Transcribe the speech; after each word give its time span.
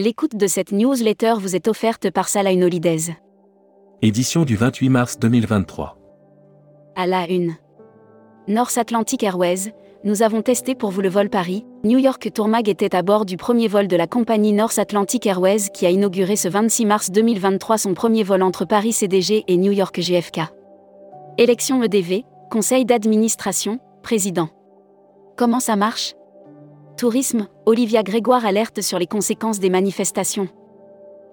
L'écoute 0.00 0.36
de 0.36 0.46
cette 0.46 0.70
newsletter 0.70 1.34
vous 1.40 1.56
est 1.56 1.66
offerte 1.66 2.08
par 2.12 2.28
Salah 2.28 2.52
Holidays. 2.52 3.16
Édition 4.00 4.44
du 4.44 4.54
28 4.54 4.90
mars 4.90 5.18
2023. 5.18 5.98
À 6.94 7.08
la 7.08 7.28
une. 7.28 7.56
North 8.46 8.78
Atlantic 8.78 9.24
Airways, 9.24 9.74
nous 10.04 10.22
avons 10.22 10.40
testé 10.40 10.76
pour 10.76 10.92
vous 10.92 11.00
le 11.00 11.08
vol 11.08 11.28
Paris. 11.28 11.66
New 11.82 11.98
York 11.98 12.32
Tourmag 12.32 12.68
était 12.68 12.94
à 12.94 13.02
bord 13.02 13.24
du 13.24 13.36
premier 13.36 13.66
vol 13.66 13.88
de 13.88 13.96
la 13.96 14.06
compagnie 14.06 14.52
North 14.52 14.78
Atlantic 14.78 15.26
Airways 15.26 15.68
qui 15.74 15.84
a 15.84 15.90
inauguré 15.90 16.36
ce 16.36 16.46
26 16.46 16.86
mars 16.86 17.10
2023 17.10 17.78
son 17.78 17.94
premier 17.94 18.22
vol 18.22 18.42
entre 18.42 18.66
Paris 18.66 18.92
CDG 18.92 19.42
et 19.48 19.56
New 19.56 19.72
York 19.72 20.00
JFK. 20.00 20.42
Élection 21.38 21.82
EDV, 21.82 22.22
conseil 22.52 22.84
d'administration, 22.84 23.80
président. 24.04 24.48
Comment 25.36 25.58
ça 25.58 25.74
marche? 25.74 26.14
Tourisme, 26.98 27.46
Olivia 27.64 28.02
Grégoire 28.02 28.44
alerte 28.44 28.80
sur 28.82 28.98
les 28.98 29.06
conséquences 29.06 29.60
des 29.60 29.70
manifestations. 29.70 30.48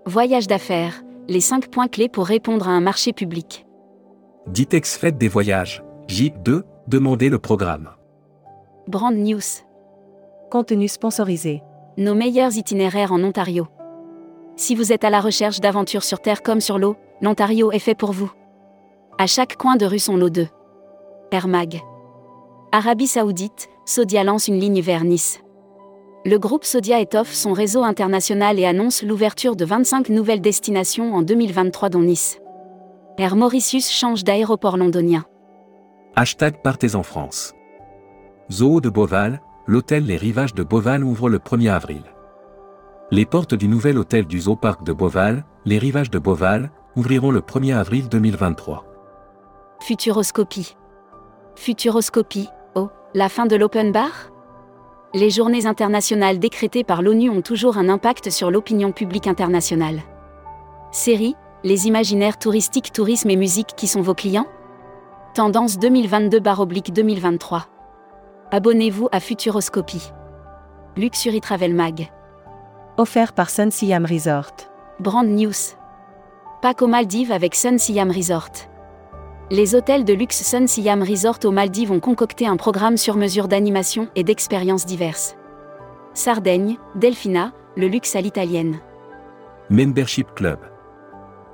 Voyage 0.06 0.46
d'affaires, 0.46 1.02
les 1.28 1.42
5 1.42 1.72
points 1.72 1.88
clés 1.88 2.08
pour 2.08 2.28
répondre 2.28 2.68
à 2.68 2.72
un 2.72 2.82
marché 2.82 3.14
public. 3.14 3.66
Ditex 4.46 4.96
Fête 4.96 5.18
des 5.18 5.28
voyages, 5.28 5.84
J2, 6.08 6.62
demandez 6.88 7.30
le 7.30 7.40
programme. 7.40 7.90
Brand 8.88 9.16
News. 9.16 9.42
Contenu 10.52 10.88
sponsorisé. 10.88 11.64
Nos 11.98 12.14
meilleurs 12.14 12.56
itinéraires 12.56 13.12
en 13.12 13.24
Ontario. 13.24 13.68
Si 14.58 14.76
vous 14.76 14.94
êtes 14.94 15.04
à 15.04 15.10
la 15.10 15.20
recherche 15.20 15.62
d'aventures 15.62 16.04
sur 16.04 16.20
terre 16.20 16.44
comme 16.44 16.62
sur 16.62 16.78
l'eau, 16.78 16.96
l'Ontario 17.22 17.72
est 17.72 17.80
fait 17.80 17.96
pour 17.96 18.12
vous. 18.12 18.32
À 19.18 19.26
chaque 19.26 19.58
coin 19.58 19.78
de 19.78 19.88
rue 19.88 19.98
son 19.98 20.16
lot 20.16 20.30
de 20.30 20.46
Air 21.32 21.48
Mag. 21.48 21.82
Arabie 22.72 23.08
Saoudite, 23.08 23.68
Sodia 23.86 24.24
lance 24.24 24.48
une 24.48 24.60
ligne 24.60 24.82
vers 24.82 25.04
Nice. 25.04 25.40
Le 26.28 26.40
groupe 26.40 26.64
Sodia 26.64 27.00
étoffe 27.02 27.34
son 27.34 27.54
réseau 27.54 27.84
international 27.84 28.58
et 28.58 28.66
annonce 28.66 29.04
l'ouverture 29.04 29.56
de 29.56 29.64
25 29.64 30.10
nouvelles 30.10 30.42
destinations 30.42 31.14
en 31.14 31.22
2023 31.22 31.90
dont 31.90 32.02
Nice. 32.02 32.40
Air 33.20 33.36
Mauritius 33.36 33.92
change 33.92 34.24
d'aéroport 34.24 34.76
londonien. 34.76 35.26
Hashtag 36.16 36.64
Partez 36.64 36.96
en 36.96 37.04
France. 37.04 37.54
Zoo 38.52 38.82
de 38.82 38.90
Beauval, 38.90 39.40
l'hôtel 39.68 40.08
Les 40.08 40.18
Rivages 40.18 40.56
de 40.56 40.64
Beauval 40.64 41.04
ouvre 41.04 41.30
le 41.30 41.38
1er 41.38 41.70
avril. 41.70 42.02
Les 43.12 43.28
portes 43.28 43.54
du 43.54 43.68
nouvel 43.68 44.00
hôtel 44.00 44.26
du 44.26 44.40
Zoo 44.40 44.56
Parc 44.56 44.84
de 44.84 44.94
Beauval, 44.94 45.46
Les 45.66 45.78
Rivages 45.78 46.10
de 46.10 46.18
Beauval, 46.18 46.72
ouvriront 46.96 47.30
le 47.30 47.42
1er 47.42 47.76
avril 47.76 48.10
2023. 48.10 48.84
Futuroscopie. 49.80 50.76
Futuroscopie, 51.56 52.50
oh, 52.74 52.90
la 53.14 53.30
fin 53.30 53.46
de 53.46 53.56
l'open 53.56 53.92
bar? 53.92 54.32
Les 55.16 55.30
journées 55.30 55.66
internationales 55.66 56.40
décrétées 56.40 56.84
par 56.84 57.02
l'ONU 57.02 57.30
ont 57.30 57.42
toujours 57.42 57.78
un 57.78 57.88
impact 57.88 58.30
sur 58.30 58.52
l'opinion 58.52 58.92
publique 58.92 59.28
internationale. 59.28 60.02
Série, 60.92 61.36
les 61.64 61.88
imaginaires 61.88 62.38
touristiques, 62.38 62.92
tourisme 62.92 63.30
et 63.30 63.38
musique 63.38 63.76
qui 63.78 63.88
sont 63.88 64.02
vos 64.02 64.14
clients? 64.14 64.48
Tendance 65.34 65.78
2022-2023. 65.78 67.62
Abonnez-vous 68.52 69.08
à 69.14 69.22
Futuroscopie. 69.22 70.12
Luxury 70.98 71.40
Travel 71.40 71.74
Mag. 71.74 72.12
Offert 72.98 73.32
par 73.32 73.50
Sun 73.50 73.72
Siam 73.72 74.06
Resort. 74.06 74.52
Brand 75.00 75.28
News. 75.28 75.78
Pack 76.62 76.82
aux 76.82 76.88
Maldives 76.88 77.32
avec 77.32 77.56
Sun 77.56 77.80
Siam 77.80 78.12
Resort. 78.12 78.52
Les 79.52 79.76
hôtels 79.76 80.06
de 80.06 80.14
luxe 80.14 80.42
Sun 80.42 80.68
Siam 80.68 81.04
Resort 81.04 81.38
aux 81.44 81.52
Maldives 81.52 81.92
ont 81.92 82.00
concocté 82.00 82.48
un 82.48 82.58
programme 82.58 82.98
sur 82.98 83.16
mesure 83.16 83.48
d'animation 83.48 84.08
et 84.16 84.24
d'expériences 84.24 84.88
diverses. 84.88 85.36
Sardaigne, 86.16 86.78
Delphina, 86.96 87.54
le 87.78 87.88
luxe 87.88 88.16
à 88.16 88.22
l'italienne. 88.22 88.80
Membership 89.70 90.34
Club. 90.34 90.58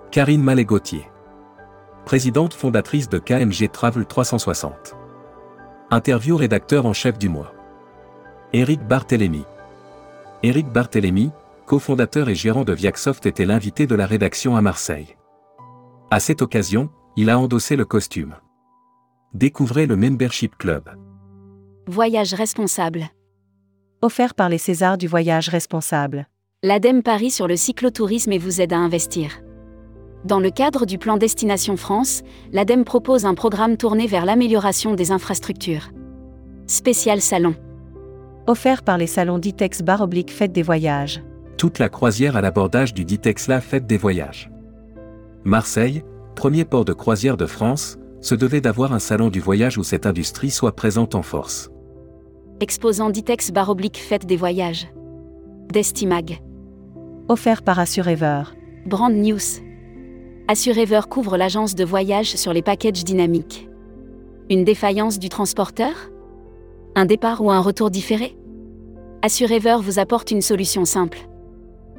Karine 0.10 0.42
Malé-Gauthier. 0.42 1.06
Présidente 2.06 2.54
fondatrice 2.54 3.10
de 3.10 3.20
KMG 3.20 3.70
Travel 3.70 4.06
360. 4.06 4.96
Interview 5.90 6.38
rédacteur 6.38 6.86
en 6.86 6.94
chef 6.94 7.18
du 7.18 7.28
mois. 7.28 7.54
Éric 8.54 8.82
Barthélémy. 8.88 9.44
Éric 10.44 10.70
Barthélémy, 10.70 11.32
cofondateur 11.66 12.30
et 12.30 12.36
gérant 12.36 12.64
de 12.64 12.72
Viacsoft 12.72 13.26
était 13.26 13.46
l'invité 13.46 13.86
de 13.86 13.96
la 13.96 14.06
rédaction 14.06 14.56
à 14.56 14.62
Marseille. 14.62 15.18
À 16.10 16.22
cette 16.22 16.42
occasion, 16.42 16.90
il 17.18 17.30
a 17.30 17.38
endossé 17.38 17.76
le 17.76 17.86
costume. 17.86 18.36
Découvrez 19.34 19.86
le 19.86 19.96
Membership 19.96 20.58
Club. 20.58 20.90
Voyage 21.88 22.34
responsable. 22.34 23.06
Offert 24.02 24.34
par 24.34 24.50
les 24.50 24.58
Césars 24.58 24.98
du 24.98 25.08
voyage 25.08 25.50
responsable. 25.50 26.28
L'ADEME 26.64 27.04
Paris 27.04 27.32
sur 27.32 27.48
le 27.48 27.56
cyclotourisme 27.56 28.32
et 28.32 28.38
vous 28.38 28.62
aide 28.62 28.74
à 28.74 28.78
investir. 28.78 29.42
Dans 30.24 30.40
le 30.40 30.52
cadre 30.52 30.86
du 30.86 30.98
plan 30.98 31.18
Destination 31.18 31.76
France, 31.76 32.22
l'ADEME 32.52 32.86
propose 32.86 33.26
un 33.26 33.34
programme 33.34 33.78
tourné 33.78 34.08
vers 34.08 34.26
l'amélioration 34.26 34.94
des 34.94 35.12
infrastructures. 35.12 35.90
Spécial 36.68 37.20
salon. 37.20 37.56
Offert 38.48 38.84
par 38.84 38.98
les 38.98 39.08
salons 39.08 39.40
Ditex 39.40 39.82
Bar 39.82 40.02
Oblique 40.02 40.32
Fête 40.32 40.52
des 40.52 40.62
Voyages. 40.62 41.22
Toute 41.58 41.80
la 41.80 41.90
croisière 41.90 42.38
à 42.38 42.42
l'abordage 42.42 42.94
du 42.94 43.04
Ditex 43.04 43.48
La 43.48 43.60
Fête 43.60 43.86
des 43.86 43.98
Voyages. 43.98 44.50
Marseille, 45.44 46.04
premier 46.42 46.66
port 46.66 46.86
de 46.86 46.94
croisière 46.94 47.38
de 47.38 47.46
France, 47.46 48.00
se 48.20 48.34
devait 48.34 48.62
d'avoir 48.62 48.94
un 48.94 49.00
salon 49.00 49.30
du 49.30 49.40
voyage 49.40 49.78
où 49.78 49.84
cette 49.84 50.08
industrie 50.08 50.50
soit 50.50 50.76
présente 50.76 51.14
en 51.14 51.22
force. 51.22 51.70
Exposant 52.60 53.12
Ditex 53.12 53.52
Bar 53.52 53.70
Oblique 53.70 54.00
Fête 54.00 54.26
des 54.26 54.38
Voyages. 54.38 54.88
Destimag. 55.72 56.42
Offert 57.28 57.62
par 57.62 57.78
Assurever. 57.78 58.42
Brand 58.88 59.14
News. 59.14 59.62
Assurever 60.48 61.02
couvre 61.08 61.38
l'agence 61.38 61.76
de 61.76 61.86
voyage 61.86 62.36
sur 62.36 62.54
les 62.54 62.64
packages 62.64 63.04
dynamiques. 63.04 63.70
Une 64.50 64.64
défaillance 64.64 65.20
du 65.20 65.30
transporteur? 65.30 65.94
Un 66.96 67.06
départ 67.06 67.44
ou 67.44 67.52
un 67.52 67.60
retour 67.60 67.92
différé? 67.92 68.36
Assurever 69.22 69.78
vous 69.80 70.00
apporte 70.00 70.32
une 70.32 70.42
solution 70.42 70.86
simple. 70.86 71.20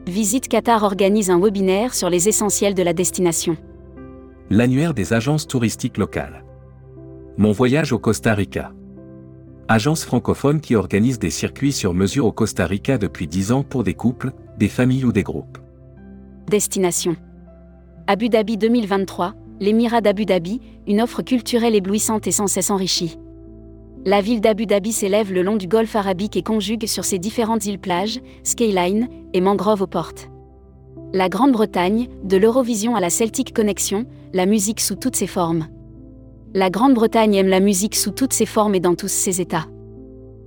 Visite 0.08 0.48
Qatar 0.48 0.82
organise 0.82 1.30
un 1.30 1.38
webinaire 1.38 1.94
sur 1.94 2.10
les 2.10 2.28
essentiels 2.28 2.74
de 2.74 2.82
la 2.82 2.92
destination. 2.92 3.56
L'annuaire 4.54 4.92
des 4.92 5.14
agences 5.14 5.46
touristiques 5.46 5.96
locales. 5.96 6.44
Mon 7.38 7.52
voyage 7.52 7.94
au 7.94 7.98
Costa 7.98 8.34
Rica. 8.34 8.74
Agence 9.66 10.04
francophone 10.04 10.60
qui 10.60 10.74
organise 10.74 11.18
des 11.18 11.30
circuits 11.30 11.72
sur 11.72 11.94
mesure 11.94 12.26
au 12.26 12.32
Costa 12.32 12.66
Rica 12.66 12.98
depuis 12.98 13.26
10 13.26 13.52
ans 13.52 13.62
pour 13.62 13.82
des 13.82 13.94
couples, 13.94 14.32
des 14.58 14.68
familles 14.68 15.06
ou 15.06 15.12
des 15.12 15.22
groupes. 15.22 15.56
Destination. 16.50 17.16
Abu 18.06 18.28
Dhabi 18.28 18.58
2023, 18.58 19.32
l'Émirat 19.58 20.02
d'Abu 20.02 20.26
Dhabi, 20.26 20.60
une 20.86 21.00
offre 21.00 21.22
culturelle 21.22 21.74
éblouissante 21.74 22.26
et 22.26 22.30
sans 22.30 22.46
cesse 22.46 22.70
enrichie. 22.70 23.18
La 24.04 24.20
ville 24.20 24.42
d'Abu 24.42 24.66
Dhabi 24.66 24.92
s'élève 24.92 25.32
le 25.32 25.40
long 25.40 25.56
du 25.56 25.66
golfe 25.66 25.96
arabique 25.96 26.36
et 26.36 26.42
conjugue 26.42 26.86
sur 26.86 27.06
ses 27.06 27.18
différentes 27.18 27.64
îles-plages, 27.64 28.20
skyline 28.42 29.08
et 29.32 29.40
mangroves 29.40 29.80
aux 29.80 29.86
portes. 29.86 30.28
La 31.14 31.30
Grande-Bretagne, 31.30 32.08
de 32.22 32.36
l'Eurovision 32.36 32.94
à 32.94 33.00
la 33.00 33.08
Celtic 33.08 33.54
Connection, 33.54 34.04
la 34.34 34.46
musique 34.46 34.80
sous 34.80 34.96
toutes 34.96 35.16
ses 35.16 35.26
formes. 35.26 35.66
La 36.54 36.70
Grande-Bretagne 36.70 37.34
aime 37.34 37.48
la 37.48 37.60
musique 37.60 37.94
sous 37.94 38.12
toutes 38.12 38.32
ses 38.32 38.46
formes 38.46 38.74
et 38.74 38.80
dans 38.80 38.94
tous 38.94 39.10
ses 39.10 39.40
états. 39.40 39.66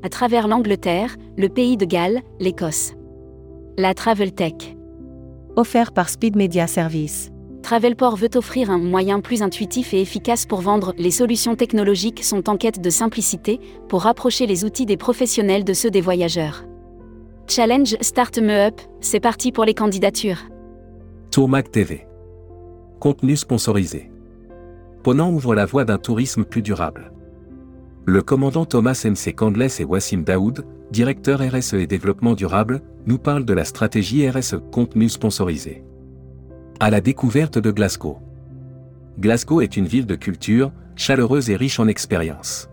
À 0.03 0.09
travers 0.09 0.47
l'Angleterre, 0.47 1.15
le 1.37 1.49
pays 1.49 1.77
de 1.77 1.85
Galles, 1.85 2.21
l'Écosse. 2.39 2.93
La 3.77 3.93
Travel 3.93 4.33
Tech. 4.33 4.75
Offert 5.55 5.91
par 5.91 6.09
Speed 6.09 6.35
Media 6.35 6.67
Service. 6.67 7.31
Travelport 7.61 8.15
veut 8.15 8.29
offrir 8.35 8.69
un 8.69 8.77
moyen 8.77 9.19
plus 9.19 9.41
intuitif 9.41 9.93
et 9.93 10.01
efficace 10.01 10.45
pour 10.45 10.61
vendre. 10.61 10.93
Les 10.97 11.11
solutions 11.11 11.55
technologiques 11.55 12.23
sont 12.23 12.49
en 12.49 12.57
quête 12.57 12.81
de 12.81 12.89
simplicité 12.89 13.59
pour 13.87 14.01
rapprocher 14.03 14.45
les 14.45 14.65
outils 14.65 14.85
des 14.85 14.97
professionnels 14.97 15.63
de 15.63 15.73
ceux 15.73 15.89
des 15.89 16.01
voyageurs. 16.01 16.63
Challenge 17.47 17.95
Start 18.01 18.37
Me 18.39 18.67
Up, 18.67 18.81
c'est 19.01 19.19
parti 19.19 19.51
pour 19.51 19.65
les 19.65 19.73
candidatures. 19.73 20.41
Tourmac 21.31 21.71
TV. 21.71 22.05
Contenu 22.99 23.35
sponsorisé. 23.35 24.09
Ponant 25.03 25.31
ouvre 25.31 25.53
la 25.53 25.65
voie 25.65 25.85
d'un 25.85 25.97
tourisme 25.97 26.45
plus 26.45 26.61
durable. 26.61 27.11
Le 28.05 28.21
commandant 28.21 28.65
Thomas 28.65 29.05
MC 29.05 29.33
Candless 29.35 29.79
et 29.79 29.83
Wassim 29.83 30.23
Daoud, 30.23 30.65
directeur 30.91 31.39
RSE 31.39 31.73
et 31.73 31.87
développement 31.87 32.33
durable, 32.33 32.81
nous 33.05 33.17
parlent 33.17 33.45
de 33.45 33.53
la 33.53 33.65
stratégie 33.65 34.27
RSE 34.29 34.57
contenu 34.71 35.09
sponsorisé. 35.09 35.83
À 36.79 36.89
la 36.89 37.01
découverte 37.01 37.57
de 37.57 37.71
Glasgow. 37.71 38.19
Glasgow 39.19 39.61
est 39.61 39.77
une 39.77 39.87
ville 39.87 40.05
de 40.05 40.15
culture, 40.15 40.71
chaleureuse 40.95 41.49
et 41.49 41.55
riche 41.55 41.79
en 41.79 41.87
expériences. 41.87 42.69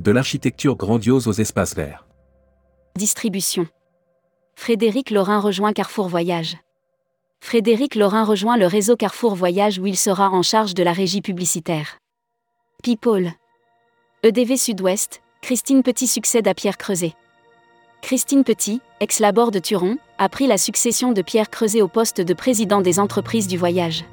De 0.00 0.10
l'architecture 0.10 0.76
grandiose 0.76 1.28
aux 1.28 1.32
espaces 1.32 1.74
verts. 1.74 2.06
Distribution. 2.96 3.66
Frédéric 4.54 5.10
Laurin 5.10 5.40
rejoint 5.40 5.72
Carrefour 5.72 6.08
Voyage. 6.08 6.56
Frédéric 7.44 7.96
Laurin 7.96 8.24
rejoint 8.24 8.56
le 8.56 8.66
réseau 8.66 8.96
Carrefour 8.96 9.34
Voyage 9.34 9.78
où 9.80 9.86
il 9.86 9.96
sera 9.98 10.30
en 10.30 10.42
charge 10.42 10.74
de 10.74 10.82
la 10.84 10.92
régie 10.92 11.20
publicitaire. 11.20 11.98
People. 12.84 13.32
EDV 14.22 14.56
Sud-Ouest, 14.56 15.22
Christine 15.42 15.82
Petit 15.82 16.06
succède 16.06 16.46
à 16.46 16.54
Pierre 16.54 16.78
Creuset. 16.78 17.14
Christine 18.00 18.44
Petit, 18.44 18.80
ex-labor 19.00 19.50
de 19.50 19.58
Turon, 19.58 19.98
a 20.18 20.28
pris 20.28 20.46
la 20.46 20.56
succession 20.56 21.10
de 21.12 21.20
Pierre 21.20 21.50
Creuset 21.50 21.82
au 21.82 21.88
poste 21.88 22.20
de 22.20 22.32
président 22.32 22.80
des 22.80 23.00
entreprises 23.00 23.48
du 23.48 23.58
voyage. 23.58 24.04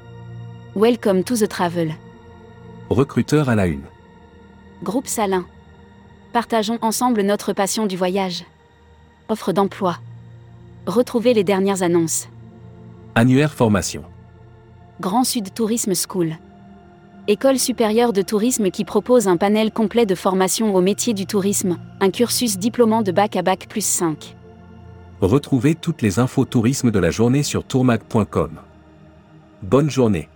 Welcome 0.74 1.22
to 1.22 1.36
the 1.36 1.48
travel. 1.48 1.94
Recruteur 2.90 3.48
à 3.48 3.54
la 3.54 3.68
une. 3.68 3.84
Groupe 4.82 5.06
Salin. 5.06 5.46
Partageons 6.32 6.78
ensemble 6.82 7.22
notre 7.22 7.52
passion 7.52 7.86
du 7.86 7.96
voyage. 7.96 8.44
Offre 9.28 9.52
d'emploi. 9.52 9.98
Retrouvez 10.86 11.32
les 11.32 11.44
dernières 11.44 11.84
annonces. 11.84 12.28
Annuaire 13.16 13.52
formation. 13.52 14.04
Grand 15.00 15.24
Sud 15.24 15.52
Tourisme 15.52 15.94
School. 15.94 16.36
École 17.26 17.58
supérieure 17.58 18.12
de 18.12 18.22
tourisme 18.22 18.70
qui 18.70 18.84
propose 18.84 19.26
un 19.26 19.36
panel 19.36 19.72
complet 19.72 20.06
de 20.06 20.14
formation 20.14 20.74
au 20.76 20.80
métier 20.80 21.12
du 21.12 21.26
tourisme, 21.26 21.78
un 22.00 22.10
cursus 22.10 22.56
diplômant 22.56 23.02
de 23.02 23.10
bac 23.10 23.34
à 23.34 23.42
bac 23.42 23.66
plus 23.68 23.84
5. 23.84 24.36
Retrouvez 25.20 25.74
toutes 25.74 26.02
les 26.02 26.20
infos 26.20 26.44
tourisme 26.44 26.92
de 26.92 26.98
la 27.00 27.10
journée 27.10 27.42
sur 27.42 27.64
tourmag.com. 27.64 28.60
Bonne 29.62 29.90
journée. 29.90 30.28